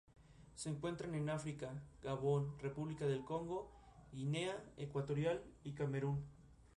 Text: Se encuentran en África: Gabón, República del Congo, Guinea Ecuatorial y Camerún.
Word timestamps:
Se 0.55 0.67
encuentran 0.71 1.13
en 1.13 1.29
África: 1.29 1.79
Gabón, 2.01 2.57
República 2.57 3.05
del 3.05 3.23
Congo, 3.23 3.71
Guinea 4.11 4.59
Ecuatorial 4.75 5.43
y 5.63 5.73
Camerún. 5.73 6.25